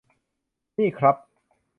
[0.77, 1.15] นี่ครับ